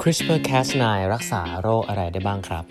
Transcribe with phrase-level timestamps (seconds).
[0.00, 2.64] CRISPR-Cas9 รักษาโรคอะไรได้บ้างครับ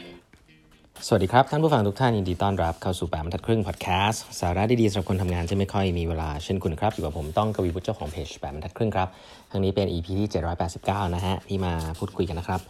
[1.08, 9.08] สวัสดีครับ ท่านผู้ฟังทุกท่านยินดีต้อนรับเข้าสู่แปดบรรทัดครึ่งพอดแคสต์สาระดีๆสำหรับคนทำงานที่ไม่ค่อยมีเวลาเช่นคุณครับ อยู่กับผมต้องกวีวุฒิเจ้าของเพจแปดบรรทัดครึ่งครับ
[9.52, 10.30] ทางนี้เป็น EP ที่
[10.72, 12.62] 789 นะฮะ ที่มาพูดคุยกันนะครับ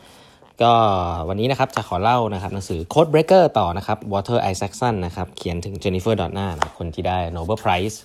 [0.62, 0.74] ก็
[1.30, 7.98] วันนี้นะครับจะขอเล่านะครับหนังสือ Code Breaker ต่อนะครับ Walter Isaacson นะครับเขียนถึง Jennifer Doudna นะคนที่ได้ Nobel Prize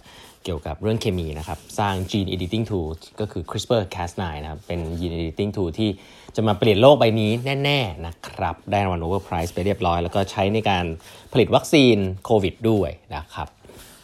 [0.44, 2.88] เกี่ยวกับเรื่องเคมีนะครับ สร้าง gene editing tool
[3.20, 5.90] ก็คือ CRISPR-Cas9 นะครับ เป็น gene editing tool ที่
[6.36, 7.30] จะมาเปลี่ยนโลกใบนี้
[7.64, 10.84] แน่ ๆ นะครับ ได้รางวัล Nobel Prize ไปเรียบร้อย แล้วก็ใช้ในการ
[11.32, 13.48] ผลิตวัคซีนโควิดด้วยนะครับ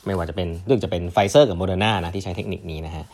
[0.06, 3.05] ไม่ว่าจะเป็นเรื่องจะเป็นไฟเซอร์กับโมเดอร์นานะที่ใช้เทคนิคนี้นะฮะ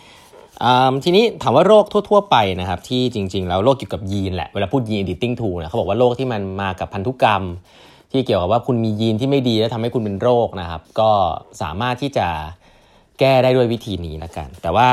[1.04, 7.42] ทีนี้ถามว่าโรคทั่ว ๆ ไปนะครับ ที่จริง ๆ แล้วโรคเกี่ยวกับยีนแหละ เวลาพูด gene editing tool นะเขาบอกว่าโรคที่มันมากับพันธุกรรม
[8.12, 11.10] ที่เกี่ยวกับว่าคุณมียีนที่ไม่ดีแล้วทำให้คุณเป็นโรคนะครับ ก็
[11.62, 12.28] สามารถที่จะ
[13.20, 14.90] แก้ได้ด้วยวิธีนี้ละกัน แต่ว่า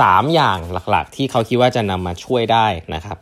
[0.00, 0.58] สามอย่าง
[0.90, 3.18] หลักๆ ที่เขาคิดว่าจะนำมาช่วยได้นะครับ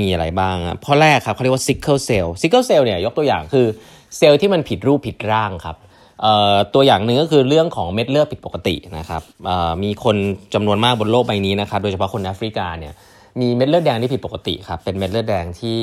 [0.00, 0.56] มีอะไรบ้าง
[0.86, 3.66] ข้อแรกครับเขาเรียกว่า sickle cell sickle cell เนี่ยยกตัวอย่างคือ
[4.16, 5.76] เซลล์ที่มันผิดรูปผิดร่างครับ
[6.74, 9.22] ตัวอย่างหนึ่งก็คือเรื่องของเม็ดเลือดผิดปกตินะครับ
[9.82, 10.16] มีคน
[10.54, 12.92] จำนวนมากบนโลกใบนี้นะครับ โดยเฉพาะคนแอฟริกาเนี่ย
[13.40, 15.80] มีเม็ดเลือดแดงที่ผิดปกติครับเป็นเม็ดเลือดแดงที่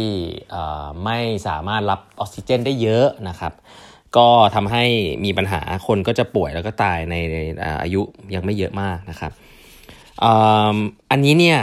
[1.05, 1.17] ไม่
[1.47, 3.53] สามารถรับออกซิเจนได้เยอะนะครับ
[4.17, 4.83] ก็ทำให้
[5.25, 7.15] มีปัญหาคนก็จะป่วยแล้วก็ตายใน
[7.83, 8.01] อายุ
[8.35, 9.31] ยังไม่เยอะมากนะครับ
[11.11, 11.59] อันนี้เนี่ย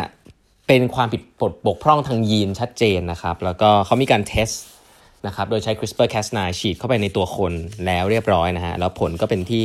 [0.66, 1.22] เป็นความผิด
[1.66, 4.50] บกพร่องทางยีนชัดเจนนะครับ แล้วก็เขามีการเทส
[5.26, 7.52] นะครับโดยใช้ CRISPR-Cas9 ฉีดเข้าไปในตัวคน
[7.86, 9.64] แล้วเรียบร้อยนะฮะแล้วผลก็เป็นที่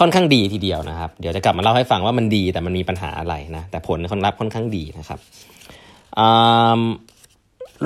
[0.00, 5.18] ค่อนข้างดีทีเดียวนะครับ เดี๋ยวจะกลับมาเล่าให้ฟังว่ามันดีแต่มันมีปัญหาอะไรนะแต่ผลค่อนรับค่อนข้างดีนะครับ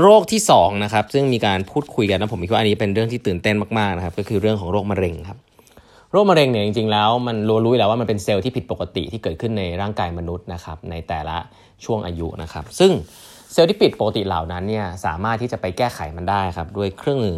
[0.01, 5.39] โรคที่2นะครับซึ่งมีการพูดคุยกันนะผมคิดว่าอันนี้เป็นเรื่องที่ตื่นเต้นมากๆนะครับก็คือเรื่องของโรคมะเร็งครับ
[6.13, 11.37] โรคมะเร็งเนี่ยจริงๆแล้วมันรู้รู้แล้วว่ามันเป็นเซลล์ที่ผิดปกติที่เกิดขึ้นในร่างกายมนุษย์นะครับในแต่ละ
[11.85, 12.93] ช่วงอายุนะครับซึ่ง
[13.53, 17.37] เซลล์ที่ผิดปกติเหล่านั้นเนี่ยสามารถที่จะไปแก้ไขมันได้ครับด้วยเครื่องมือ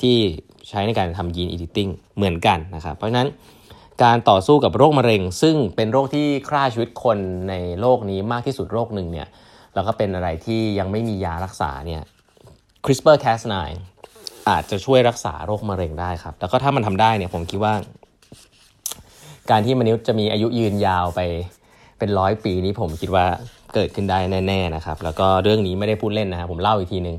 [0.00, 0.16] ที่
[0.68, 3.28] ใช้ในการทำ gene editing เหมือนกันนะครับเพราะฉะนั้น
[4.04, 9.28] การต่อสู้กับโรคมะเร็ง ซึ่งเป็นโรคที่ฆ่าชีวิตคนในโลกนี้มากที่สุดโรคหนึ่งเนี่ย
[9.78, 12.02] แล้วก็เป็นอะไรที่ยังไม่มียารักษาเนี่ย
[12.84, 13.54] CRISPR-Cas9
[14.48, 17.74] อาจจะช่วยรักษาโรคมะเร็งได้ครับ แล้วก็ถ้ามันทำได้เนี่ยผมคิดว่า
[19.50, 21.20] การที่มนุษย์จะมีอายุยืนยาวไป
[21.98, 23.26] เป็นร้อยปีนี้ผมคิดว่า
[23.74, 27.16] เกิดขึ้นได้แน่ๆนะครับ แล้วก็เรื่องนี้ไม่ได้พูดเล่นนะครับผมเล่าอีกทีหนึ่ง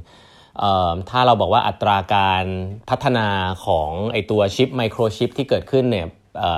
[1.09, 2.45] ถ้าเราบอกว่าอัตราการ
[2.89, 3.27] พัฒนา
[3.65, 6.07] ของไอตัวชิปไมโครชิปที่เกิดขึ้นเนี่ย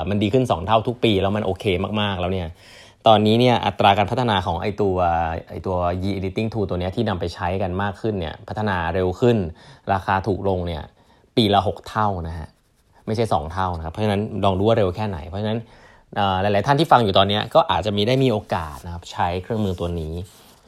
[0.09, 1.65] มันดีขึ้น 2 เท่าทุกปี แล้วมันโอเค
[2.01, 2.47] มากๆแล้วเนี่ย
[3.07, 4.95] ตอนนี้เนี่ยอัตราการพัฒนาของไอตัว
[5.49, 5.75] ไอตัว
[6.07, 9.37] gene editing tool ตัวนี้ที่นำไปใช้กันมากขึ้นเนี่ยพัฒนาเร็วขึ้น
[9.93, 10.83] ราคาถูกลงเนี่ย
[11.37, 12.47] ปีละ 6 เท่านะฮะ
[13.07, 15.59] ไม่ใช่ 2 เท่านะครับเพราะฉะนั้นลองดูว่าเร็วแค่ไหน เพราะฉะนั้น
[16.41, 20.13] หลาย ๆ ท่านที่ฟังอยู่ตอนนี้ก็อาจจะมีได้มีโอกาสนะครับใช้เครื่องมือตัวนี้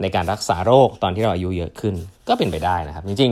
[0.02, 1.96] ในการรักษาโรคตอนที่เราอายุเยอะขึ้น
[2.30, 3.32] ก็เป็นไปได้นะครับจริง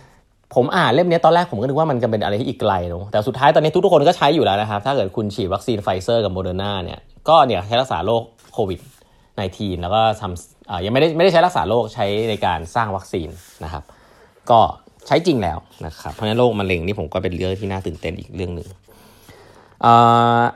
[0.00, 8.22] ๆ ผมอ่านเล่มนี้ตอนแรกผมก็นึกว่ามันจะเป็นอะไรที่อีกไกลเนาะแต่สุดท้ายตอนนี้ทุกๆคนก็ใช้อยู่แล้วนะครับถ้าเกิดคุณฉีดวัคซีนไฟเซอร์กับโมเดอร์นาเนี่ย ก็เนี่ยใช้รักษาโรค
[8.52, 8.80] โควิด
[9.30, 13.28] -19 แล้วก็ทำยังไม่ได้ไม่ได้ใช้รักษาโรคใช้ในการสร้างวัคซีน
[13.64, 13.82] นะครับ
[14.50, 14.60] ก็
[15.06, 18.68] ใช้จริงแล้วนะครับ เพราะฉะนั้นโรคมะเร็งนี่ผมก็เป็นเรื่องที่น่าตื่นเต้นอีกเรื่องหนึ่ง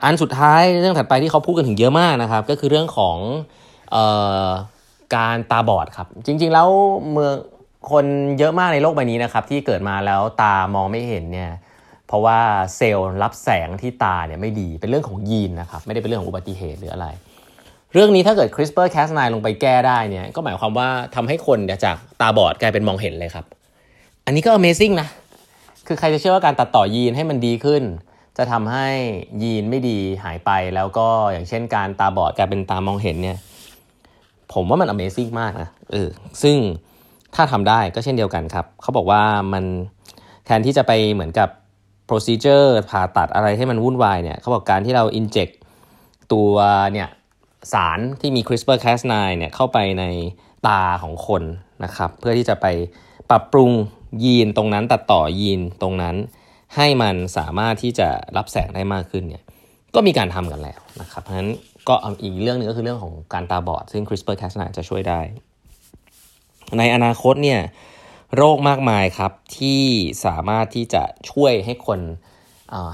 [0.03, 3.17] อันสุดท้ายเรื่องถัดไปที่เขาพูดกันถึงเยอะมากนะครับ ก็คือเรื่องของ
[3.95, 3.97] อ
[4.45, 4.49] อ
[5.15, 6.67] การตาบอดครับ จริง ๆ แล้ว
[7.11, 7.33] เมือง
[7.91, 8.05] คน
[8.39, 11.51] เยอะมากในโลกใบนี้นะครับ ที่เกิดมาแล้วตามองไม่เห็นเนี่ย
[12.15, 12.39] ราะว่า
[12.77, 17.07] เซลล์รับแสงที่ตาเนี่ยไม่ดีเป็นเรื่องของยีนนะครับไม่ได้เป็นเรื่องของอุบัติเหตุหรืออะไร
[17.93, 23.45] เรื่องนี้ถ้าเกิด CRISPR-Cas9 ลงไปแก้ได้เนี่ยก็หมายความว่าทำให้คนจากตาบอดกลายเป็นมองเห็นเลยครับ
[24.25, 25.07] อันนี้ก็ Amazing นะ
[25.87, 27.83] คือใครจะเชื่อว่าการตัดต่อยีนให้มันดีขึ้น
[28.37, 28.87] จะทำให้
[29.43, 33.37] ยีนไม่ดีหายไปแล้วก็อย่างเช่นการตาบอดกลายเป็นตามองเห็นเนี่ย
[34.53, 36.09] ผมว่ามัน Amazing มากนะเออ
[36.43, 36.57] ซึ่ง
[37.35, 39.21] ถ้าทำได้ก็เช่นเดียวกันครับเขาบอกว่า
[39.53, 39.63] มัน
[40.45, 41.49] แทนที่จะไปเหมือนกับ
[42.09, 45.53] procedure ผ่าตัดอะไรให้มันวุ่นวายเนี่ยเขาบอกการที่เรา inject
[46.33, 46.53] ตัว
[46.93, 47.09] เนี่ย
[47.73, 50.03] สารที่มี CRISPR-Cas9 เนี่ยเข้าไปใน
[50.67, 51.43] ตาของคน
[51.83, 52.65] นะครับ เพื่อที่จะไป
[53.29, 53.71] ปรับปรุง
[54.23, 56.15] ยีนตรงนั้นตัดต่อยีนตรงนั้น
[56.75, 59.43] ให้มันสามารถที่จะรับแสงได้มากขึ้นเนี่ย
[59.95, 61.49] ก็มีการทำกันแล้วนะครับเพราะฉะนั้น
[61.87, 65.19] ก็อีกเรื่องนึงก็คือเรื่องของการตาบอด ซึ่ง CRISPR-Cas9 จะช่วยได้
[66.77, 67.59] ในอนาคตเนี่ย
[68.35, 69.81] โรคมากมายครับที่
[70.25, 71.99] สามารถที่จะช่วยให้คน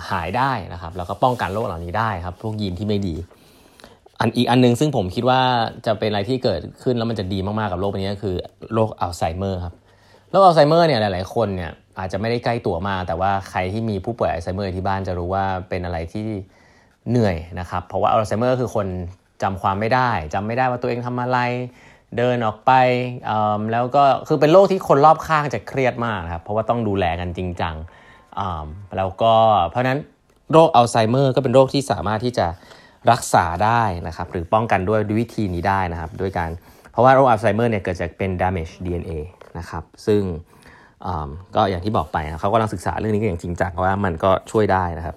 [0.09, 3.15] หายได้นะครับแล้วก็ป้องกันโรคเหล่านี้ได้ครับ พวกยีนที่ไม่ดี
[4.19, 5.41] อันอีกอันนึงซึ่งผมคิดว่า
[5.85, 8.35] จะเป็นอะไรที่เกิดขึ้นแล้วมันจะดีมากๆกับโรคนี้ก็คือ
[8.73, 9.75] โรคอัลไซเมอร์ครับ
[10.31, 16.27] โรคอัลไซเมอร์เนี่ยหลาย ๆ คนเนี่ยอาจจะไม่ได้ใกล้ตัวมา แต่ว่าใครที่มีผู้ป่วยอัลไซเมอร์ที่บ้านจะรู้ว่าเป็นอะไรที่
[17.09, 18.87] เหนื่อยนะครับ เพราะว่าอัลไซเมอร์คือคน
[19.43, 21.39] จำความไม่ได้จำไม่ได้ว่าตัวเองทำอะไร
[22.17, 22.71] เดินออกไป
[23.71, 27.75] แล้วก็คือเป็นโรคที่คนรอบข้างจะเครียดมากครับเพราะว่าต้องดูแลกันจริงจัง
[28.97, 29.33] แล้วก็
[29.69, 29.99] เพราะนั้น
[30.51, 32.47] โรคอัลไซเมอร์ก็เป็นโรคที่สามารถที่จะ
[33.11, 36.49] รักษาได้นะครับหรือป้องกันด้วยวิธีนี้ได้นะครับด้วยการ
[36.91, 39.11] เพราะว่าโรคอัลไซเมอร์เนี่ยเกิดจากเป็น damage DNA
[39.57, 40.21] นะครับซึ่ง
[41.55, 45.15] ก็อย่างที่บอกไปเขากำลังศึกษาเรื่องนี้กันอย่างจริงจังว่ามันก็ช่วยได้นะครับ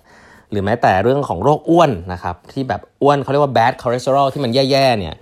[0.51, 5.15] หรือแม้แต่เรื่องของโรคอ้วนนะครับที่แบบอ้วนเขาเรียกว่า bad cholesterol ที่มันแย่ๆเนี่ย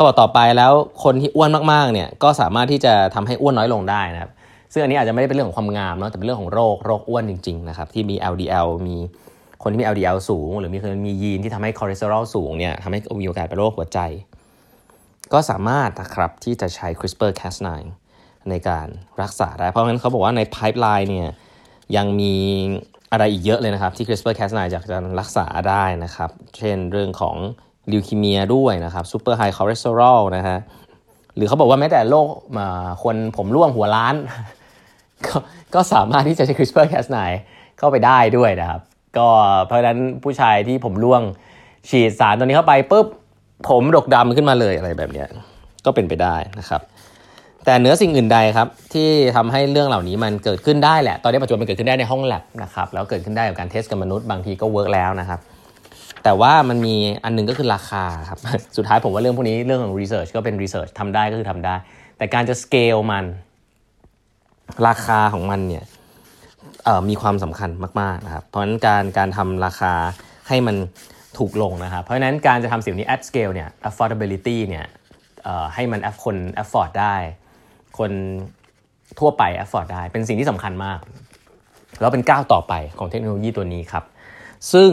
[0.00, 0.72] เขาบอกต่อไปแล้ว
[1.04, 4.30] คนที่อ้วนมากๆเนี่ยก็สามารถที่จะทำให้อ้วนน้อยลงได้นะครับ
[4.72, 8.96] ซึ่งอันนี้อาจจะไม่ได้เป็นเรื่องของความงามเนาะแต่เป็นเรื่องของโรคโรคอ้วนจริงๆนะครับที่มี LDL มี
[9.62, 13.98] คนที่มี LDL สูง หรือมีคนมียีนที่ทำให้คอเลสเตอรอลสูงเนี่ยทำให้มีโอกาสเป็นโรคหัวใจ
[15.32, 17.68] ก็สามารถนะครับที่จะใช้ CRISPR-Cas9
[18.48, 18.88] ในการ
[19.22, 21.30] รักษาได้ เพราะงั้นเขาบอกว่าใน pipeline เนี่ย
[21.96, 22.34] ยังมี
[23.12, 27.36] อะไรอีกเยอะเลยนะครับที่ CRISPR-Cas9 จะรักษาได้นะครับ เช่นเรื่องของ
[27.92, 30.58] leukemia ด้วยนะครับ super high cholesterol นะฮะ
[31.36, 32.26] หรือเขาบอกว่าแม้แต่โรค
[33.02, 34.14] คนผมร่วงหัวล้าน
[35.26, 35.36] ก็
[35.74, 37.16] ก็สามารถที่จะใช้ CRISPR-Cas9
[37.78, 38.80] เข้าไปได้ด้วยนะครับ
[39.18, 39.26] ก็
[39.66, 41.22] เพราะฉะนั้นผู้ชายที่ผมร่วง
[41.90, 43.06] ฉีดสารตัวนี้เข้าไปปุ๊บ
[43.68, 45.24] ผมดกดำขึ้นมาเลยอะไรแบบนี้
[45.84, 46.80] ก็เป็นไปได้นะครับ
[47.64, 55.40] แต่เหนือสิ่งอื่นใดครับที่ทำให้เรื่องเหล่านี้มันเกิดขึ้นได้แหละ ตอนนี้ปัจจุบันมันเกิดขึ้นได้ในห้องแล็บนะครับแล้วเกิดขึ้นได้กับการ test กับมนุษย์บางทีก็ work แล้วนะครับ
[56.24, 56.94] แต่ว่ามันมี
[57.24, 58.38] อันนึงก็คือราคาครับ
[58.76, 61.74] สุดท้ายผมว่าเรื่องพวกนี้เรื่องของ research ก็เป็น research ทำได้ก็คือทำได้
[62.16, 63.24] แต่การจะสเกลมัน
[64.86, 65.84] ราคาของมันเนี่ย
[67.08, 67.70] มีความสำคัญ
[68.00, 69.92] มากๆนะครับ เพราะฉะนั้นการการทำราคา
[70.48, 70.76] ให้มัน
[71.38, 74.86] ถูกลงนะครับ เพราะฉะนั้นการจะทำสิ่งนี้ at scale เนี่ย affordability เนี่ย
[75.74, 77.16] ให้มันคน afford ได้
[77.98, 78.10] คน
[79.18, 80.98] ทั่วไป afford ได้ เป็นสิ่งที่สำคัญมาก
[82.00, 84.04] แล้วเป็นก้าวต่อไปของเทคโนโลยีตัวนี้ครับ
[84.72, 84.90] ซึ่ง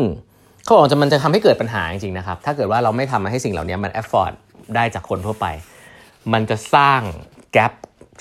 [0.68, 4.34] เขาบอกจะมันจะทำให้เกิดปัญหาจริงๆนะครับ ถ้าเกิดว่าเราไม่ทำให้สิ่งเหล่านี้มัน afford
[4.76, 5.46] ได้จากคนทั่วไป
[6.34, 7.02] มันจะสร้าง
[7.56, 7.74] gap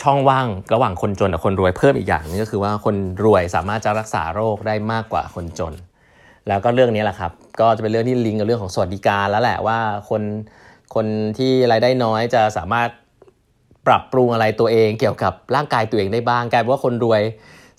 [0.03, 5.75] ช่องว่างระหว่างคนจนกับคนรวยเพิ่มอีกอย่างนึงก็คือว่าคนรวยสามารถจะรักษาโรคได้มากกว่าคนจน
[6.49, 9.79] แล้วก็เรื่องนี้แหละครับ ก็จะเป็นเรื่องที่ลิงก์กับเรื่องของสวัสดิการแล้วแหละว่า
[10.09, 10.23] คน
[10.95, 11.07] คน
[11.39, 12.89] ที่รายได้น้อยจะสามารถ
[13.87, 17.23] ปรับปรุงอะไรตัวเองเกี่ยวกับร่างกายตัวเองได้บ้างกลายเป็นว่าคนรวย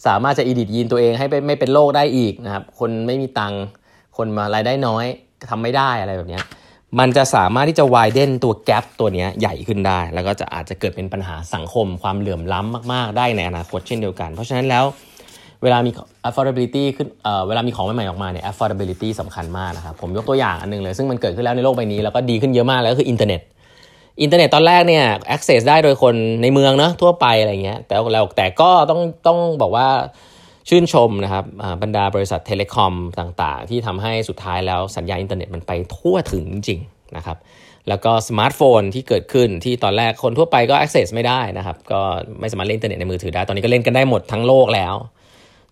[0.08, 3.64] สามารถจะอีดิทยีนตัวเองให้ไม่เป็นโรคได้อีกนะครับ คนไม่มีตังค์
[4.18, 5.06] คนมารายได้น้อย
[5.52, 6.40] ทำไม่ได้อะไรแบบนี้
[7.00, 14.86] มันจะสามารถที่จะวายเด่นตัวแกลบตัวนี้ใหญ่ขึ้นได้ แล้วก็จะอาจจะเกิดเป็นปัญหาสังคมความเหลื่อมล้ำมาก ๆ ได้ในอนาคตเช่นเดียวกัน เพราะฉะนั้นแล้ว
[15.64, 15.92] เวลามี
[16.28, 23.42] affordability ขึ้นเอ่อเวลามีของใหม่ๆออกมาเนี่ย affordability สำคัญมากนะครับ ผมยกตัวอย่างอันนึงเลย ซึ่งมันเกิดขึ้นแล้วในโลกใบนี้ แล้วก็ดีขึ้นเยอะมากแล้วก็คืออินเทอร์เน็ต
[24.22, 25.06] อินเทอร์เน็ตตอนแรกเนี่ย
[25.36, 29.88] access ได้โดยคนในเมืองเนาะทั่วไปอะไรเงี้ยแต่แล้วแต่ก็ต้องต้องบอกว่า
[30.70, 31.46] ชื่นชมนะครับ
[31.82, 36.80] บรรดาบริษัท telecom ต่างๆ ที่ทำให้สุดท้ายแล้วสัญญาณอินเทอร์เน็ตมันไปทั่วถึงจริง
[37.18, 37.38] นะครับ
[37.90, 42.02] แล้วก็สมาร์ทโฟนที่เกิดขึ้นที่ตอนแรกคนทั่วไปก็ access ไม่ได้นะครับก็
[42.40, 44.96] ไม่สามารถเล่นอินเทอร์เน็ตในมือถือได้ ตอนนี้ก็เล่นกันได้หมดทั้งโลกแล้ว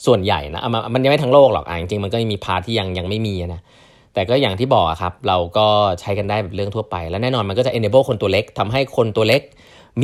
[0.06, 0.62] ส่วนใหญ่นะ
[0.94, 3.62] มันยังไม่ทั้งโลกหรอกอะจริงๆมันก็มี part ที่ยังยังไม่มีนะ
[4.14, 5.68] แต่ก็อย่างที่บอกครับเราก็
[6.00, 9.42] ใช้กันได้แบบเรื่องทั่วไป แล้วแน่นอนมันก็จะ enable คนตัวเล็กทำให้คนตัวเล็ก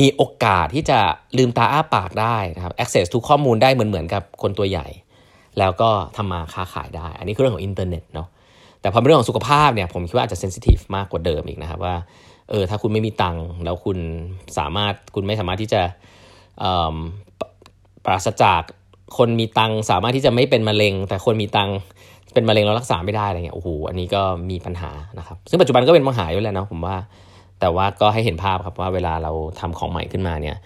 [0.04, 0.98] ีโอกาสที่จะ
[1.38, 4.86] ลืมตาอ้าปากได้นะครับ access ทุกข้อมูลได้เหมือนเหมือนกับคนตัวใหญ่
[5.58, 8.28] แล้วก็ทำมาค้าขายได้ อันนี้คือเรื่องของอินเทอร์เน็ตเนาะ
[8.80, 11.96] แต่พอเป็นเรื่องของสุขภาพเนี่ยผมคิดว่าอาจจะเซนซิทีฟมากกว่าเดิมอีกนะครับว่า
[12.50, 13.98] เออถ้าคุณไม่มีตังค์แล้วคุณ
[14.58, 15.82] สามารถคุณไม่สามารถที่จะ
[18.04, 18.62] ปราศจาก
[19.18, 21.76] คนมีตังค์สามารถที่จะไม่เป็นมะเร็ง แต่คนมีตังค์
[22.34, 26.96] เป็นมะเร็งแล้วรักษาไม่ได้อะไรเงี้ยโอ้โหอันนี้ก็มีปัญหานะครับ ซึ่งปัจจุบันก็เป็นปัญหาอยู่แล้วนะผมว่า
[27.62, 30.56] แต่ว่าก็ให้เห็นภาพครับว่าเวลาเราทำของใหม่ขึ้นมาเนี่ย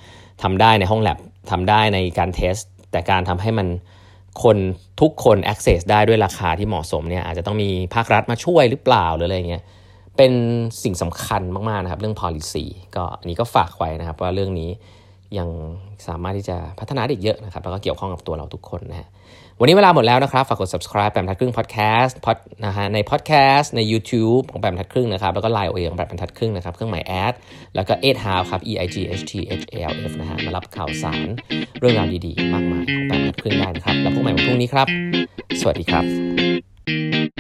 [0.42, 1.18] ทำได้ในห้องแลบ
[1.50, 2.54] ทำได้ในการเทส
[2.92, 3.68] แต่การทำให้มัน
[4.42, 4.56] คน
[5.00, 9.62] ทุกคน access ได้ด้วยราคาที่เหมาะสมเนี่ยอาจจะต้องมีภาครัฐมาช่วยหรือเปล่าหรืออะไรเงี้ย
[10.16, 10.32] เป็น
[10.82, 12.64] สิ่งสำคัญมาก ๆ นะครับ เรื่อง policy
[12.96, 14.70] ก็อันนี้ก็ฝากไว้นะครับ ว่าเรื่องนี้
[15.38, 15.48] ยัง
[16.06, 19.08] สามารถที่จะพัฒนาได้อีกเยอะนะครับ แล้วก็เกี่ยวข้องกับตัวเราทุกคนนะฮะ
[19.60, 27.34] วันนี้เวลาหมดแล้วนะครับ ฝากกด subscribe แปมทัดครึ่ง podcast พอดนะฮะใน podcast ใน YouTube ของแปมทัดครึ่งนะครับ แล้วก็ Line โอเอของแปมทัดครึ่งนะครับ เครื่องหมายแอด
[27.74, 29.92] แล้วก็ e i g h half ครับ e i g h t h a l
[30.10, 31.26] f นะฮะ มารับข่าวสาร
[31.80, 34.86] เรื่องราวดีๆ มากมายของแปมทัดครึ่งได้นะครับ แล้วพบกันใหม่วันพรุ่งนี้ครับ
[35.60, 37.35] สวัสดีครับ